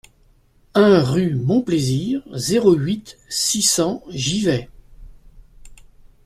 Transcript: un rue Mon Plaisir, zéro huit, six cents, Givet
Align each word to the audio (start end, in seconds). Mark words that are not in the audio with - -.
un 0.73 1.03
rue 1.03 1.35
Mon 1.35 1.61
Plaisir, 1.61 2.23
zéro 2.31 2.73
huit, 2.73 3.19
six 3.29 3.61
cents, 3.61 4.01
Givet 4.09 4.67